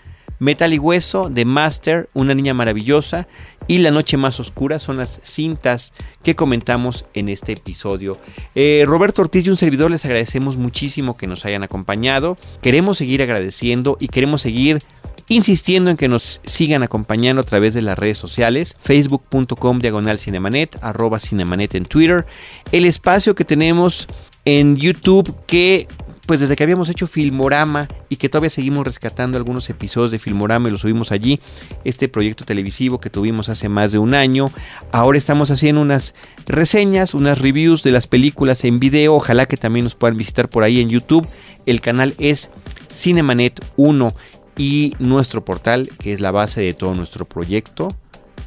[0.43, 3.29] Metal y Hueso, The Master, Una Niña Maravillosa
[3.65, 8.19] y La Noche Más Oscura son las cintas que comentamos en este episodio.
[8.53, 12.37] Eh, Roberto Ortiz y un servidor les agradecemos muchísimo que nos hayan acompañado.
[12.61, 14.81] Queremos seguir agradeciendo y queremos seguir
[15.29, 20.77] insistiendo en que nos sigan acompañando a través de las redes sociales, facebook.com diagonal cinemanet,
[20.81, 22.25] arroba cinemanet en Twitter,
[22.73, 24.09] el espacio que tenemos
[24.43, 25.87] en YouTube que
[26.25, 30.69] pues desde que habíamos hecho Filmorama y que todavía seguimos rescatando algunos episodios de Filmorama
[30.69, 31.39] y los subimos allí,
[31.83, 34.51] este proyecto televisivo que tuvimos hace más de un año,
[34.91, 36.15] ahora estamos haciendo unas
[36.45, 40.63] reseñas, unas reviews de las películas en video, ojalá que también nos puedan visitar por
[40.63, 41.27] ahí en YouTube,
[41.65, 42.49] el canal es
[42.91, 44.15] Cinemanet 1
[44.57, 47.95] y nuestro portal que es la base de todo nuestro proyecto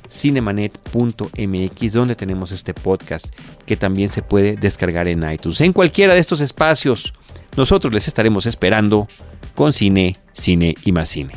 [0.09, 3.27] cinemanet.mx donde tenemos este podcast
[3.67, 5.61] que también se puede descargar en iTunes.
[5.61, 7.13] En cualquiera de estos espacios
[7.57, 9.09] nosotros les estaremos esperando
[9.55, 11.35] con cine, cine y más cine.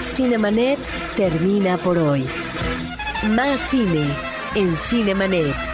[0.00, 0.78] Cinemanet
[1.16, 2.24] termina por hoy.
[3.30, 4.06] Más cine
[4.54, 5.73] en Cinemanet.